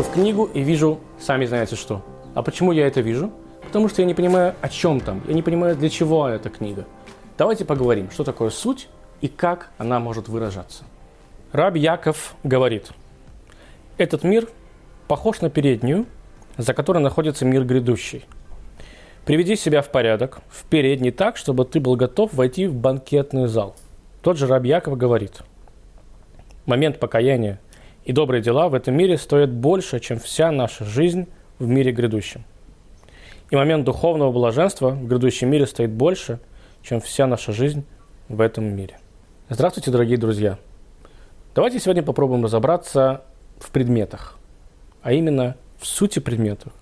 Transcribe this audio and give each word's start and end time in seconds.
захожу 0.00 0.02
в 0.02 0.12
книгу 0.12 0.50
и 0.54 0.62
вижу, 0.62 0.98
сами 1.18 1.46
знаете 1.46 1.76
что. 1.76 2.02
А 2.34 2.42
почему 2.42 2.72
я 2.72 2.86
это 2.86 3.00
вижу? 3.00 3.30
Потому 3.62 3.88
что 3.88 4.02
я 4.02 4.06
не 4.06 4.14
понимаю, 4.14 4.54
о 4.60 4.68
чем 4.68 5.00
там. 5.00 5.22
Я 5.28 5.34
не 5.34 5.42
понимаю, 5.42 5.76
для 5.76 5.88
чего 5.88 6.28
эта 6.28 6.48
книга. 6.48 6.84
Давайте 7.38 7.64
поговорим, 7.64 8.10
что 8.10 8.24
такое 8.24 8.50
суть 8.50 8.88
и 9.20 9.28
как 9.28 9.70
она 9.78 9.98
может 10.00 10.28
выражаться. 10.28 10.84
Раб 11.52 11.76
Яков 11.76 12.34
говорит, 12.44 12.90
этот 13.98 14.24
мир 14.24 14.48
похож 15.08 15.40
на 15.40 15.50
переднюю, 15.50 16.06
за 16.56 16.74
которой 16.74 17.02
находится 17.02 17.44
мир 17.44 17.64
грядущий. 17.64 18.24
Приведи 19.24 19.56
себя 19.56 19.82
в 19.82 19.90
порядок, 19.90 20.40
в 20.48 20.64
передний 20.64 21.10
так, 21.10 21.36
чтобы 21.36 21.64
ты 21.64 21.80
был 21.80 21.96
готов 21.96 22.32
войти 22.32 22.66
в 22.66 22.74
банкетный 22.74 23.48
зал. 23.48 23.74
Тот 24.22 24.38
же 24.38 24.46
раб 24.46 24.64
Яков 24.64 24.96
говорит, 24.96 25.42
момент 26.66 26.98
покаяния 26.98 27.58
и 28.04 28.12
добрые 28.12 28.42
дела 28.42 28.68
в 28.68 28.74
этом 28.74 28.94
мире 28.94 29.18
стоят 29.18 29.50
больше, 29.50 30.00
чем 30.00 30.18
вся 30.18 30.50
наша 30.50 30.84
жизнь 30.84 31.26
в 31.58 31.66
мире 31.66 31.92
грядущем. 31.92 32.44
И 33.50 33.56
момент 33.56 33.84
духовного 33.84 34.32
блаженства 34.32 34.90
в 34.90 35.06
грядущем 35.06 35.50
мире 35.50 35.66
стоит 35.66 35.90
больше, 35.90 36.40
чем 36.82 37.00
вся 37.00 37.26
наша 37.26 37.52
жизнь 37.52 37.84
в 38.28 38.40
этом 38.40 38.64
мире. 38.64 38.98
Здравствуйте, 39.48 39.90
дорогие 39.90 40.18
друзья! 40.18 40.58
Давайте 41.54 41.80
сегодня 41.80 42.02
попробуем 42.02 42.44
разобраться 42.44 43.24
в 43.58 43.70
предметах, 43.70 44.38
а 45.02 45.12
именно 45.12 45.56
в 45.78 45.86
сути 45.86 46.20
предметов 46.20 46.72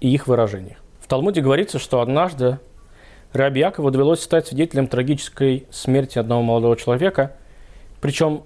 и 0.00 0.12
их 0.12 0.26
выражениях. 0.26 0.78
В 1.00 1.06
Талмуде 1.06 1.40
говорится, 1.40 1.78
что 1.78 2.00
однажды 2.00 2.58
Раби 3.32 3.60
Якову 3.60 3.90
довелось 3.92 4.20
стать 4.22 4.48
свидетелем 4.48 4.88
трагической 4.88 5.66
смерти 5.70 6.18
одного 6.18 6.42
молодого 6.42 6.76
человека, 6.76 7.36
причем 8.00 8.42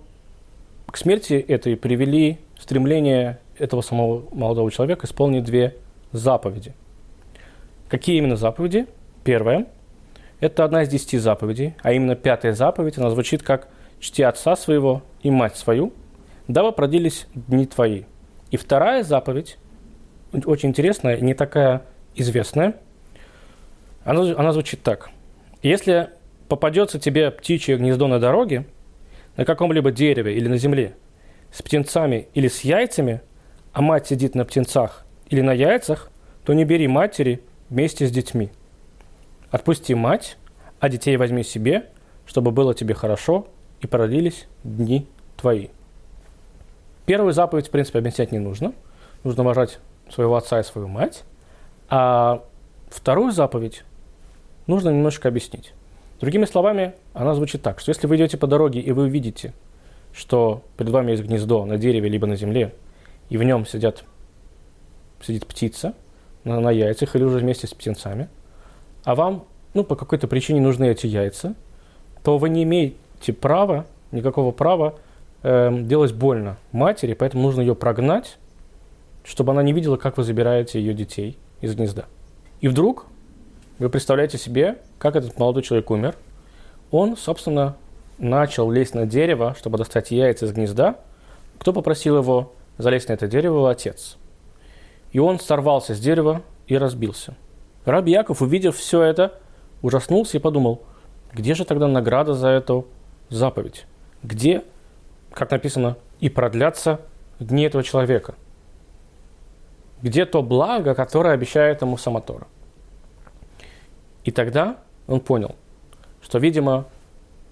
к 0.91 0.97
смерти 0.97 1.35
этой 1.35 1.77
привели 1.77 2.39
стремление 2.59 3.39
этого 3.59 3.81
самого 3.81 4.25
молодого 4.33 4.71
человека 4.71 5.07
исполнить 5.07 5.45
две 5.45 5.77
заповеди. 6.13 6.75
Какие 7.89 8.19
именно 8.19 8.37
заповеди? 8.37 8.87
Первая– 9.23 9.67
это 10.41 10.65
одна 10.65 10.83
из 10.83 10.89
десяти 10.89 11.19
заповедей, 11.19 11.75
а 11.83 11.93
именно 11.93 12.17
пятая 12.17 12.55
заповедь, 12.55 12.99
она 12.99 13.11
звучит 13.11 13.43
как 13.43 13.69
«Чти 14.01 14.23
отца 14.23 14.57
своего 14.57 15.03
и 15.23 15.31
мать 15.31 15.57
свою, 15.57 15.93
дабы 16.49 16.73
продлились 16.73 17.27
дни 17.35 17.67
твои». 17.67 18.05
И 18.51 18.57
вторая 18.57 19.05
заповедь, 19.05 19.59
очень 20.33 20.71
интересная, 20.71 21.21
не 21.21 21.35
такая 21.35 21.83
известная, 22.17 22.77
она, 24.05 24.23
она 24.37 24.53
звучит 24.53 24.83
так. 24.83 25.11
«Если 25.63 26.09
попадется 26.49 26.99
тебе 26.99 27.31
птичье 27.31 27.77
гнездо 27.77 28.09
на 28.09 28.19
дороге– 28.19 28.65
на 29.37 29.45
каком-либо 29.45 29.91
дереве 29.91 30.37
или 30.37 30.49
на 30.49 30.57
земле, 30.57 30.95
с 31.53 31.63
птенцами 31.63 32.29
или 32.35 32.49
с 32.49 32.61
яйцами, 32.61 33.21
а 33.73 33.83
мать 33.83 34.09
сидит 34.09 34.35
на 34.35 34.45
птенцах 34.45 35.05
или 35.29 35.41
на 35.41 35.53
яйцах, 35.53 36.11
то 36.45 36.53
не 36.53 36.65
бери 36.65 36.89
матери 36.89 37.43
вместе 37.69 38.07
с 38.07 38.11
детьми. 38.11 38.51
Отпусти 39.51 39.95
мать, 39.95 40.37
а 40.79 40.89
детей 40.89 41.17
возьми 41.17 41.43
себе, 41.45 41.87
чтобы 42.27 42.51
было 42.51 42.75
тебе 42.75 42.95
хорошо 42.95 43.47
и 43.81 43.87
продлились 43.87 44.47
дни 44.65 45.07
твои. 45.37 45.69
Первую 47.07 47.33
заповедь, 47.33 47.69
в 47.69 47.71
принципе, 47.71 47.99
объяснять 47.99 48.31
не 48.31 48.39
нужно. 48.39 48.73
Нужно 49.25 49.43
уважать 49.43 49.81
своего 50.09 50.37
отца 50.37 50.61
и 50.61 50.63
свою 50.63 50.87
мать. 50.87 51.25
А 51.89 52.45
вторую 52.89 53.33
заповедь 53.33 53.85
нужно 54.67 54.91
немножко 54.91 55.29
объяснить. 55.29 55.75
Другими 56.21 56.45
словами, 56.45 56.95
она 57.15 57.35
звучит 57.35 57.63
так, 57.63 57.81
что 57.81 57.91
если 57.91 58.07
вы 58.07 58.17
идете 58.17 58.37
по 58.37 58.47
дороге 58.47 58.81
и 58.81 58.93
вы 58.93 59.05
увидите, 59.05 59.55
что 60.13 60.63
перед 60.77 60.91
вами 60.91 61.13
есть 61.13 61.23
гнездо 61.23 61.65
на 61.65 61.79
дереве 61.79 62.11
либо 62.11 62.27
на 62.27 62.37
земле, 62.37 62.75
и 63.31 63.39
в 63.39 63.43
нем 63.43 63.65
сидят, 63.65 64.05
сидит 65.23 65.47
птица 65.47 65.95
на, 66.45 66.61
на 66.61 66.71
яйцах 66.71 67.17
или 67.17 67.25
уже 67.25 67.39
вместе 67.39 67.67
с 67.67 67.73
птенцами, 67.73 68.29
а 69.05 69.15
вам 69.15 69.45
ну, 69.73 69.83
по 69.83 69.97
какой-то 69.97 70.29
причине 70.29 70.61
нужны 70.61 70.89
эти 70.89 71.07
яйца, 71.07 71.55
то 72.23 72.37
вы 72.37 72.51
не 72.51 72.65
имеете 72.65 73.33
права, 73.33 73.87
никакого 74.13 74.53
права 74.53 74.97
э, 75.43 75.71
делать 75.83 76.13
больно 76.13 76.59
матери, 76.73 77.15
поэтому 77.15 77.45
нужно 77.45 77.63
ее 77.63 77.75
прогнать, 77.75 78.37
чтобы 79.25 79.53
она 79.53 79.63
не 79.63 79.73
видела, 79.73 79.97
как 79.97 80.19
вы 80.19 80.25
забираете 80.25 80.81
ее 80.81 80.93
детей 80.93 81.39
из 81.63 81.75
гнезда. 81.75 82.05
И 82.61 82.69
вдруг 82.69 83.07
вы 83.81 83.89
представляете 83.89 84.37
себе, 84.37 84.79
как 84.99 85.17
этот 85.17 85.39
молодой 85.39 85.63
человек 85.63 85.91
умер. 85.91 86.15
Он, 86.91 87.17
собственно, 87.17 87.77
начал 88.19 88.71
лезть 88.71 88.95
на 88.95 89.07
дерево, 89.07 89.57
чтобы 89.59 89.79
достать 89.79 90.11
яйца 90.11 90.45
из 90.45 90.53
гнезда. 90.53 90.97
Кто 91.59 91.73
попросил 91.73 92.19
его 92.19 92.53
залезть 92.77 93.09
на 93.09 93.15
это 93.15 93.27
дерево? 93.27 93.71
Отец. 93.71 94.19
И 95.13 95.19
он 95.19 95.41
сорвался 95.41 95.95
с 95.95 95.99
дерева 95.99 96.43
и 96.67 96.77
разбился. 96.77 97.35
Раб 97.87 98.07
Яков, 98.07 98.43
увидев 98.43 98.77
все 98.77 99.03
это, 99.03 99.41
ужаснулся 99.81 100.37
и 100.37 100.41
подумал, 100.41 100.83
где 101.33 101.55
же 101.55 101.65
тогда 101.65 101.89
награда 101.89 102.35
за 102.35 102.49
эту 102.49 102.87
заповедь? 103.31 103.87
Где, 104.23 104.63
как 105.33 105.51
написано, 105.51 105.97
и 106.21 106.29
продлятся 106.29 107.01
дни 107.39 107.63
этого 107.65 107.83
человека? 107.83 108.35
Где 110.03 110.27
то 110.27 110.43
благо, 110.43 110.95
которое 110.95 111.33
обещает 111.33 111.81
ему 111.81 111.97
Самотора? 111.97 112.47
И 114.25 114.31
тогда 114.31 114.79
он 115.07 115.21
понял, 115.21 115.57
что, 116.23 116.39
видимо, 116.39 116.87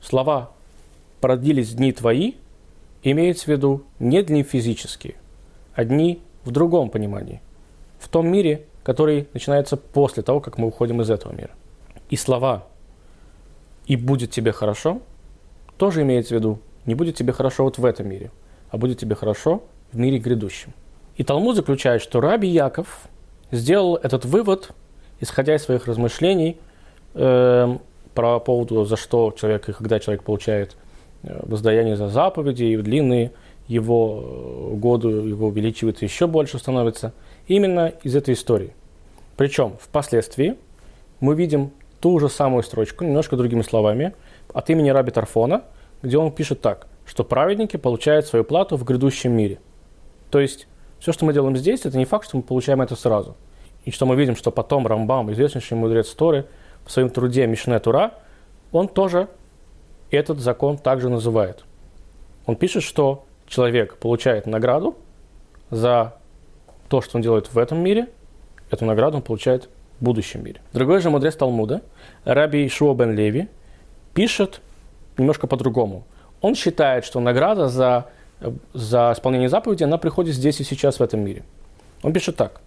слова 0.00 0.50
«продлились 1.20 1.74
дни 1.74 1.92
твои» 1.92 2.34
имеются 3.02 3.44
в 3.44 3.48
виду 3.48 3.84
не 3.98 4.22
дни 4.22 4.42
физические, 4.42 5.14
а 5.74 5.84
дни 5.84 6.20
в 6.44 6.50
другом 6.50 6.90
понимании, 6.90 7.40
в 7.98 8.08
том 8.08 8.28
мире, 8.28 8.66
который 8.82 9.28
начинается 9.32 9.76
после 9.76 10.22
того, 10.22 10.40
как 10.40 10.58
мы 10.58 10.68
уходим 10.68 11.00
из 11.00 11.10
этого 11.10 11.32
мира. 11.32 11.50
И 12.10 12.16
слова 12.16 12.66
«и 13.86 13.96
будет 13.96 14.30
тебе 14.30 14.52
хорошо» 14.52 15.00
тоже 15.76 16.02
имеется 16.02 16.34
в 16.34 16.38
виду 16.38 16.58
не 16.86 16.94
будет 16.94 17.16
тебе 17.16 17.32
хорошо 17.32 17.64
вот 17.64 17.78
в 17.78 17.84
этом 17.84 18.08
мире, 18.08 18.30
а 18.70 18.78
будет 18.78 18.98
тебе 18.98 19.14
хорошо 19.14 19.62
в 19.92 19.98
мире 19.98 20.18
грядущем. 20.18 20.72
И 21.16 21.24
Талмуд 21.24 21.56
заключает, 21.56 22.02
что 22.02 22.20
Раби 22.20 22.48
Яков 22.48 23.08
сделал 23.50 23.96
этот 23.96 24.24
вывод– 24.24 24.72
исходя 25.20 25.54
из 25.54 25.62
своих 25.62 25.86
размышлений 25.86 26.58
э, 27.14 27.76
про 28.14 28.40
поводу, 28.40 28.84
за 28.84 28.96
что 28.96 29.34
человек 29.36 29.68
и 29.68 29.72
когда 29.72 29.98
человек 29.98 30.22
получает 30.22 30.76
э, 31.22 31.40
воздаяние 31.44 31.96
за 31.96 32.08
заповеди, 32.08 32.64
и 32.64 32.76
длинные 32.76 33.32
его 33.66 34.22
э, 34.72 34.74
годы 34.76 35.08
его 35.08 35.48
увеличивается 35.48 36.04
еще 36.04 36.26
больше 36.26 36.58
становится, 36.58 37.12
именно 37.46 37.92
из 38.02 38.14
этой 38.14 38.34
истории. 38.34 38.74
Причем 39.36 39.74
впоследствии 39.80 40.56
мы 41.20 41.34
видим 41.34 41.72
ту 42.00 42.18
же 42.20 42.28
самую 42.28 42.62
строчку, 42.62 43.04
немножко 43.04 43.36
другими 43.36 43.62
словами, 43.62 44.14
от 44.52 44.70
имени 44.70 44.90
Раби 44.90 45.10
Тарфона, 45.10 45.64
где 46.02 46.16
он 46.16 46.30
пишет 46.30 46.60
так, 46.60 46.86
что 47.04 47.24
праведники 47.24 47.76
получают 47.76 48.26
свою 48.26 48.44
плату 48.44 48.76
в 48.76 48.84
грядущем 48.84 49.32
мире. 49.32 49.58
То 50.30 50.38
есть 50.38 50.68
все, 51.00 51.12
что 51.12 51.24
мы 51.24 51.32
делаем 51.32 51.56
здесь, 51.56 51.84
это 51.84 51.98
не 51.98 52.04
факт, 52.04 52.26
что 52.26 52.36
мы 52.36 52.42
получаем 52.42 52.80
это 52.80 52.94
сразу– 52.94 53.36
и 53.88 53.90
что 53.90 54.04
мы 54.04 54.16
видим, 54.16 54.36
что 54.36 54.50
потом 54.50 54.86
Рамбам, 54.86 55.32
известнейший 55.32 55.78
мудрец 55.78 56.10
Торы, 56.10 56.44
в 56.84 56.92
своем 56.92 57.08
труде 57.08 57.46
Мишне 57.46 57.78
Тура, 57.78 58.12
он 58.70 58.86
тоже 58.86 59.28
этот 60.10 60.40
закон 60.40 60.76
также 60.76 61.08
называет. 61.08 61.64
Он 62.44 62.54
пишет, 62.54 62.82
что 62.82 63.24
человек 63.46 63.96
получает 63.96 64.46
награду 64.46 64.98
за 65.70 66.16
то, 66.90 67.00
что 67.00 67.16
он 67.16 67.22
делает 67.22 67.50
в 67.50 67.56
этом 67.56 67.78
мире, 67.78 68.08
эту 68.70 68.84
награду 68.84 69.16
он 69.16 69.22
получает 69.22 69.70
в 70.00 70.04
будущем 70.04 70.44
мире. 70.44 70.60
Другой 70.74 71.00
же 71.00 71.08
мудрец 71.08 71.34
Талмуда, 71.36 71.80
Раби 72.24 72.66
Ишуа 72.66 72.92
бен 72.92 73.16
Леви, 73.16 73.48
пишет 74.12 74.60
немножко 75.16 75.46
по-другому. 75.46 76.04
Он 76.42 76.54
считает, 76.54 77.06
что 77.06 77.20
награда 77.20 77.68
за, 77.68 78.10
за 78.74 79.14
исполнение 79.14 79.48
заповеди, 79.48 79.84
она 79.84 79.96
приходит 79.96 80.34
здесь 80.34 80.60
и 80.60 80.64
сейчас 80.64 81.00
в 81.00 81.02
этом 81.02 81.20
мире. 81.20 81.42
Он 82.02 82.12
пишет 82.12 82.36
так. 82.36 82.60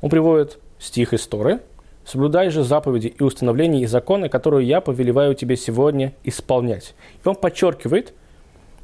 Он 0.00 0.10
приводит 0.10 0.58
стих 0.78 1.12
из 1.12 1.26
Торы. 1.26 1.60
«Соблюдай 2.04 2.50
же 2.50 2.62
заповеди 2.62 3.08
и 3.18 3.22
установления 3.22 3.82
и 3.82 3.86
законы, 3.86 4.28
которые 4.28 4.68
я 4.68 4.80
повелеваю 4.80 5.34
тебе 5.34 5.56
сегодня 5.56 6.14
исполнять». 6.22 6.94
И 7.24 7.28
он 7.28 7.34
подчеркивает, 7.34 8.14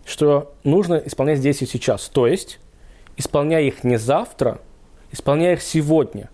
что 0.04 0.52
нужно 0.64 0.96
исполнять 0.96 1.38
здесь 1.38 1.62
и 1.62 1.66
сейчас. 1.66 2.08
То 2.08 2.26
есть, 2.26 2.58
исполняй 3.16 3.66
их 3.66 3.84
не 3.84 3.96
завтра, 3.96 4.60
исполняй 5.12 5.52
их 5.52 5.62
сегодня. 5.62 6.30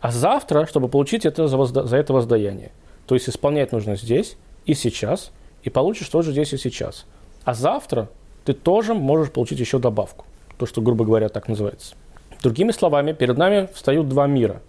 А 0.00 0.10
завтра, 0.10 0.66
чтобы 0.66 0.88
получить 0.88 1.24
это 1.24 1.46
за, 1.46 1.56
возда- 1.56 1.84
за 1.84 1.96
это 1.96 2.12
воздаяние. 2.12 2.72
То 3.06 3.14
есть, 3.14 3.28
исполнять 3.28 3.70
нужно 3.70 3.94
здесь 3.96 4.36
и 4.66 4.74
сейчас, 4.74 5.30
и 5.62 5.70
получишь 5.70 6.08
тоже 6.08 6.32
здесь 6.32 6.52
и 6.52 6.56
сейчас. 6.56 7.06
А 7.44 7.54
завтра 7.54 8.08
ты 8.44 8.52
тоже 8.52 8.94
можешь 8.94 9.30
получить 9.30 9.60
еще 9.60 9.78
добавку. 9.78 10.24
То, 10.56 10.66
что, 10.66 10.82
грубо 10.82 11.04
говоря, 11.04 11.28
так 11.28 11.46
называется. 11.46 11.94
Другими 12.42 12.70
словами, 12.70 13.12
перед 13.12 13.36
нами 13.36 13.68
встают 13.74 14.08
два 14.08 14.26
мира. 14.26 14.62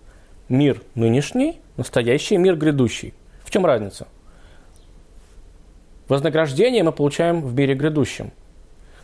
Мир 0.47 0.81
нынешний, 0.95 1.61
настоящий, 1.77 2.37
мир 2.37 2.55
грядущий. 2.55 3.13
В 3.43 3.51
чем 3.51 3.65
разница? 3.65 4.07
Вознаграждение 6.07 6.83
мы 6.83 6.91
получаем 6.91 7.41
в 7.41 7.53
мире 7.53 7.75
грядущем. 7.75 8.31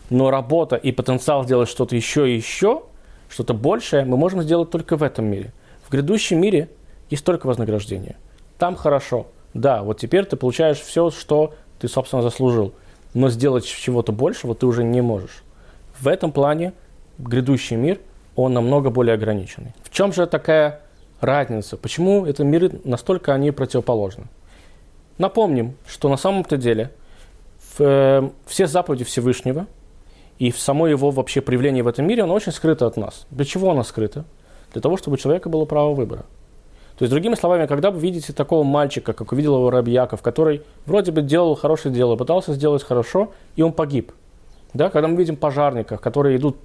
Но 0.10 0.32
работа 0.32 0.76
и 0.76 0.92
потенциал 0.92 1.44
сделать 1.44 1.70
что-то 1.70 1.96
еще 1.96 2.30
и 2.30 2.36
еще 2.36 2.84
Что-то 3.30 3.54
большее 3.54 4.06
мы 4.06 4.18
можем 4.18 4.42
сделать 4.44 4.70
только 4.70 4.98
в 4.98 5.04
этом 5.04 5.26
мире. 5.26 5.52
В 5.84 5.92
грядущем 5.92 6.40
мире 6.40 6.70
есть 7.10 7.26
только 7.26 7.48
вознаграждение. 7.48 8.16
Там 8.58 8.76
хорошо. 8.76 9.28
Да, 9.54 9.84
вот 9.84 10.00
теперь 10.00 10.26
ты 10.26 10.36
получаешь 10.36 10.80
все, 10.80 11.12
что 11.12 11.54
ты, 11.80 11.88
собственно, 11.88 12.22
заслужил. 12.22 12.74
Но 13.14 13.30
сделать 13.30 13.66
чего-то 13.66 14.12
большего 14.12 14.56
ты 14.56 14.66
уже 14.66 14.84
не 14.84 15.02
можешь. 15.02 15.44
В 16.00 16.08
этом 16.08 16.32
плане 16.32 16.74
грядущий 17.18 17.76
мир, 17.76 18.00
он 18.36 18.54
намного 18.54 18.90
более 18.90 19.16
ограниченный. 19.16 19.74
В 19.84 19.90
чем 19.90 20.14
же 20.14 20.28
такая 20.28 20.82
разница? 21.22 21.78
Почему 21.78 22.26
это 22.26 22.44
миры 22.44 22.80
настолько 22.84 23.34
они 23.34 23.52
противоположны? 23.52 24.26
Напомним, 25.18 25.76
что 25.88 26.10
на 26.10 26.18
самом-то 26.18 26.58
деле 26.58 26.92
в, 27.78 27.82
э, 27.82 28.30
все 28.46 28.68
заповеди 28.68 29.06
Всевышнего 29.06 29.68
и 30.40 30.52
в 30.52 30.60
само 30.60 30.88
его 30.88 31.12
вообще 31.12 31.40
проявление 31.42 31.84
в 31.84 31.88
этом 31.88 32.06
мире, 32.06 32.24
оно 32.24 32.34
очень 32.34 32.52
скрыто 32.52 32.86
от 32.86 32.98
нас. 32.98 33.26
Для 33.32 33.46
чего 33.46 33.72
оно 33.72 33.84
скрыто? 33.84 34.26
Для 34.74 34.82
того, 34.82 34.98
чтобы 34.98 35.16
у 35.16 35.18
человека 35.18 35.48
было 35.48 35.64
право 35.64 35.94
выбора. 35.94 36.26
То 36.98 37.04
есть, 37.04 37.12
другими 37.12 37.36
словами, 37.36 37.66
когда 37.66 37.92
вы 37.92 38.00
видите 38.00 38.32
такого 38.32 38.64
мальчика, 38.64 39.14
как 39.14 39.32
увидел 39.32 39.56
его 39.56 39.70
Рабьяков, 39.70 40.22
который 40.22 40.62
вроде 40.86 41.12
бы 41.12 41.22
делал 41.22 41.56
хорошее 41.56 41.94
дело, 41.94 42.16
пытался 42.16 42.54
сделать 42.54 42.84
хорошо, 42.84 43.32
и 43.56 43.62
он 43.62 43.74
погиб. 43.74 44.14
Да? 44.74 44.90
Когда 44.90 45.08
мы 45.08 45.18
видим 45.18 45.36
пожарников, 45.36 46.00
которые 46.00 46.38
идут 46.38 46.58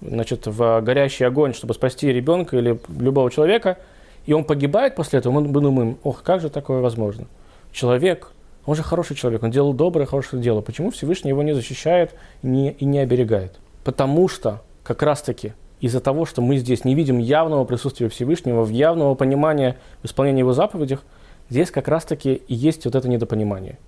значит, 0.00 0.46
в 0.46 0.80
горящий 0.80 1.24
огонь, 1.24 1.54
чтобы 1.54 1.74
спасти 1.74 2.12
ребенка 2.12 2.56
или 2.56 2.78
любого 2.98 3.30
человека, 3.30 3.78
и 4.26 4.32
он 4.32 4.44
погибает 4.44 4.94
после 4.94 5.18
этого, 5.18 5.40
мы 5.40 5.48
думаем, 5.48 5.98
ох, 6.02 6.22
как 6.22 6.40
же 6.40 6.48
такое 6.48 6.80
возможно? 6.80 7.26
Человек, 7.72 8.32
он 8.66 8.74
же 8.74 8.82
хороший 8.82 9.16
человек, 9.16 9.42
он 9.42 9.50
делал 9.50 9.72
доброе, 9.72 10.06
хорошее 10.06 10.42
дело. 10.42 10.60
Почему 10.60 10.90
Всевышний 10.90 11.30
его 11.30 11.42
не 11.42 11.52
защищает 11.52 12.14
не, 12.42 12.70
и 12.72 12.84
не 12.84 13.00
оберегает? 13.00 13.58
Потому 13.84 14.28
что 14.28 14.62
как 14.82 15.02
раз-таки 15.02 15.52
из-за 15.80 16.00
того, 16.00 16.24
что 16.24 16.40
мы 16.40 16.56
здесь 16.56 16.84
не 16.84 16.94
видим 16.94 17.18
явного 17.18 17.64
присутствия 17.64 18.08
Всевышнего, 18.08 18.64
явного 18.66 19.14
понимания 19.14 19.76
в 20.02 20.24
его 20.24 20.52
заповедях, 20.54 21.02
здесь 21.50 21.70
как 21.70 21.88
раз-таки 21.88 22.34
и 22.34 22.54
есть 22.54 22.86
вот 22.86 22.94
это 22.94 23.06
недопонимание. 23.08 23.78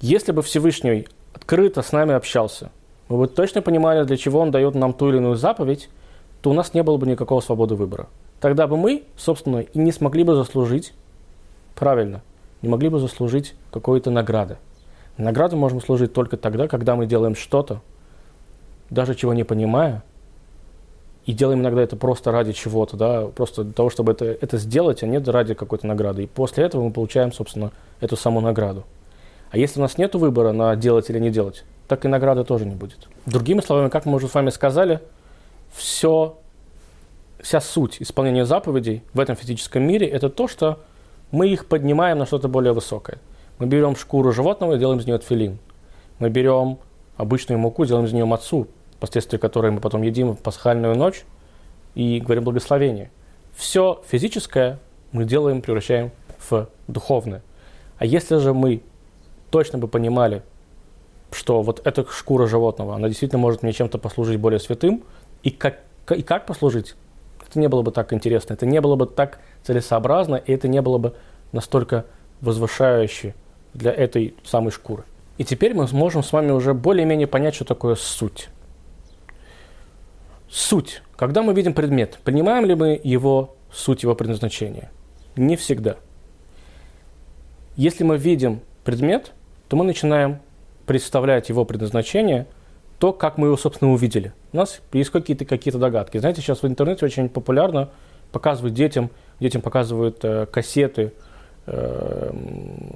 Если 0.00 0.32
бы 0.32 0.42
Всевышний 0.42 1.06
открыто 1.34 1.82
с 1.82 1.92
нами 1.92 2.14
общался, 2.14 2.70
мы 3.12 3.18
бы 3.18 3.28
точно 3.28 3.60
понимали, 3.60 4.04
для 4.04 4.16
чего 4.16 4.40
он 4.40 4.50
дает 4.50 4.74
нам 4.74 4.94
ту 4.94 5.10
или 5.10 5.18
иную 5.18 5.36
заповедь, 5.36 5.90
то 6.40 6.48
у 6.48 6.54
нас 6.54 6.72
не 6.72 6.82
было 6.82 6.96
бы 6.96 7.06
никакого 7.06 7.40
свободы 7.40 7.74
выбора. 7.74 8.06
Тогда 8.40 8.66
бы 8.66 8.78
мы, 8.78 9.02
собственно, 9.18 9.58
и 9.58 9.78
не 9.78 9.92
смогли 9.92 10.24
бы 10.24 10.34
заслужить, 10.34 10.94
правильно, 11.74 12.22
не 12.62 12.70
могли 12.70 12.88
бы 12.88 12.98
заслужить 12.98 13.54
какой-то 13.70 14.10
награды. 14.10 14.56
Награду 15.18 15.58
можем 15.58 15.82
служить 15.82 16.14
только 16.14 16.38
тогда, 16.38 16.68
когда 16.68 16.96
мы 16.96 17.04
делаем 17.04 17.34
что-то, 17.34 17.82
даже 18.88 19.14
чего 19.14 19.34
не 19.34 19.44
понимая, 19.44 20.02
и 21.26 21.34
делаем 21.34 21.60
иногда 21.60 21.82
это 21.82 21.96
просто 21.96 22.32
ради 22.32 22.52
чего-то, 22.52 22.96
да, 22.96 23.26
просто 23.26 23.62
для 23.64 23.74
того, 23.74 23.90
чтобы 23.90 24.12
это, 24.12 24.24
это 24.24 24.56
сделать, 24.56 25.02
а 25.02 25.06
не 25.06 25.18
ради 25.18 25.52
какой-то 25.52 25.86
награды. 25.86 26.24
И 26.24 26.26
после 26.26 26.64
этого 26.64 26.82
мы 26.82 26.92
получаем, 26.92 27.30
собственно, 27.30 27.72
эту 28.00 28.16
саму 28.16 28.40
награду. 28.40 28.84
А 29.50 29.58
если 29.58 29.80
у 29.80 29.82
нас 29.82 29.98
нет 29.98 30.14
выбора 30.14 30.52
на 30.52 30.74
делать 30.76 31.10
или 31.10 31.18
не 31.18 31.28
делать, 31.28 31.64
так 31.92 32.06
и 32.06 32.08
награды 32.08 32.42
тоже 32.42 32.64
не 32.64 32.74
будет. 32.74 33.06
Другими 33.26 33.60
словами, 33.60 33.90
как 33.90 34.06
мы 34.06 34.14
уже 34.14 34.26
с 34.26 34.32
вами 34.32 34.48
сказали, 34.48 35.00
все, 35.74 36.38
вся 37.38 37.60
суть 37.60 38.00
исполнения 38.00 38.46
заповедей 38.46 39.02
в 39.12 39.20
этом 39.20 39.36
физическом 39.36 39.82
мире– 39.82 40.06
это 40.08 40.30
то, 40.30 40.48
что 40.48 40.80
мы 41.32 41.48
их 41.48 41.66
поднимаем 41.66 42.16
на 42.16 42.24
что-то 42.24 42.48
более 42.48 42.72
высокое. 42.72 43.18
Мы 43.58 43.66
берем 43.66 43.94
шкуру 43.94 44.32
животного 44.32 44.76
и 44.76 44.78
делаем 44.78 45.00
из 45.00 45.06
нее 45.06 45.18
тфилин. 45.18 45.58
Мы 46.18 46.30
берем 46.30 46.78
обычную 47.18 47.58
муку, 47.58 47.84
делаем 47.84 48.06
из 48.06 48.14
нее 48.14 48.24
мацу, 48.24 48.68
последствия 48.98 49.38
которой 49.38 49.70
мы 49.70 49.80
потом 49.80 50.00
едим 50.00 50.32
в 50.32 50.38
пасхальную 50.38 50.96
ночь 50.96 51.24
и 51.94 52.20
говорим 52.20 52.44
благословение. 52.44 53.10
Все 53.54 54.00
физическое 54.08 54.78
мы 55.12 55.26
делаем, 55.26 55.60
превращаем 55.60 56.10
в 56.48 56.68
духовное. 56.88 57.42
А 57.98 58.06
если 58.06 58.38
же 58.38 58.54
мы 58.54 58.82
точно 59.50 59.76
бы 59.76 59.88
понимали, 59.88 60.42
что 61.34 61.62
вот 61.62 61.80
эта 61.86 62.06
шкура 62.10 62.46
животного, 62.46 62.94
она 62.94 63.08
действительно 63.08 63.40
может 63.40 63.62
мне 63.62 63.72
чем-то 63.72 63.98
послужить 63.98 64.38
более 64.38 64.60
святым, 64.60 65.04
и 65.42 65.50
как, 65.50 65.80
и 66.14 66.22
как 66.22 66.46
послужить, 66.46 66.94
это 67.46 67.58
не 67.58 67.68
было 67.68 67.82
бы 67.82 67.92
так 67.92 68.12
интересно, 68.12 68.54
это 68.54 68.66
не 68.66 68.80
было 68.80 68.96
бы 68.96 69.06
так 69.06 69.40
целесообразно, 69.62 70.36
и 70.36 70.52
это 70.52 70.68
не 70.68 70.80
было 70.80 70.98
бы 70.98 71.14
настолько 71.52 72.06
возвышающе 72.40 73.34
для 73.74 73.92
этой 73.92 74.34
самой 74.44 74.70
шкуры. 74.70 75.04
И 75.38 75.44
теперь 75.44 75.74
мы 75.74 75.88
сможем 75.88 76.22
с 76.22 76.32
вами 76.32 76.50
уже 76.50 76.74
более-менее 76.74 77.26
понять, 77.26 77.54
что 77.54 77.64
такое 77.64 77.94
суть. 77.94 78.48
Суть. 80.50 81.02
Когда 81.16 81.42
мы 81.42 81.54
видим 81.54 81.72
предмет, 81.72 82.18
понимаем 82.24 82.64
ли 82.66 82.74
мы 82.74 83.00
его 83.02 83.54
суть, 83.72 84.02
его 84.02 84.14
предназначения? 84.14 84.90
Не 85.36 85.56
всегда. 85.56 85.96
Если 87.76 88.04
мы 88.04 88.18
видим 88.18 88.60
предмет, 88.84 89.32
то 89.68 89.76
мы 89.76 89.84
начинаем 89.84 90.40
представлять 90.86 91.48
его 91.48 91.64
предназначение, 91.64 92.46
то, 92.98 93.12
как 93.12 93.38
мы 93.38 93.48
его, 93.48 93.56
собственно, 93.56 93.92
увидели. 93.92 94.32
У 94.52 94.58
нас 94.58 94.80
есть 94.92 95.10
какие-то 95.10 95.44
какие 95.44 95.74
догадки. 95.74 96.18
Знаете, 96.18 96.40
сейчас 96.40 96.62
в 96.62 96.66
интернете 96.66 97.04
очень 97.04 97.28
популярно 97.28 97.88
показывать 98.30 98.74
детям, 98.74 99.10
детям 99.40 99.60
показывают 99.60 100.24
э, 100.24 100.46
кассеты 100.46 101.12
э, 101.66 102.30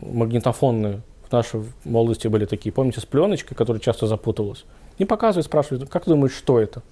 магнитофонные. 0.03 1.03
В 1.29 1.33
нашей 1.33 1.65
молодости 1.85 2.29
были 2.29 2.45
такие, 2.45 2.73
помните, 2.73 3.01
с 3.01 3.05
пленочкой, 3.05 3.57
которая 3.57 3.81
часто 3.81 4.07
запуталась. 4.07 4.65
И 4.99 5.05
показывают, 5.05 5.47
спрашивают, 5.47 5.91
как 5.91 6.05
ты 6.05 6.11
думаешь, 6.11 6.35
что 6.35 6.61
это? 6.61 6.83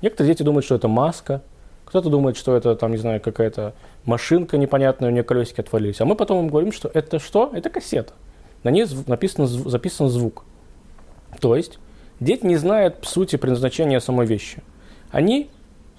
Некоторые 0.00 0.32
дети 0.32 0.42
думают, 0.42 0.64
что 0.64 0.74
это 0.74 0.88
маска, 0.88 1.42
кто-то 1.84 2.10
думает, 2.10 2.36
что 2.36 2.56
это, 2.56 2.74
там, 2.74 2.90
не 2.90 2.96
знаю, 2.96 3.20
какая-то 3.20 3.74
машинка 4.04 4.58
непонятная, 4.58 5.08
у 5.08 5.12
нее 5.12 5.22
колесики 5.22 5.60
отвалились. 5.60 6.00
А 6.00 6.04
мы 6.04 6.16
потом 6.16 6.44
им 6.44 6.48
говорим, 6.48 6.72
что 6.72 6.90
это 6.92 7.18
что? 7.18 7.50
Это 7.54 7.70
кассета. 7.70 8.12
На 8.66 8.70
ней 8.70 8.84
написан, 9.06 9.46
записан 9.46 10.08
звук. 10.08 10.42
То 11.40 11.54
есть 11.54 11.78
дети 12.18 12.44
не 12.44 12.56
знают 12.56 12.96
сути 13.04 13.36
предназначения 13.36 14.00
самой 14.00 14.26
вещи. 14.26 14.60
Они 15.12 15.48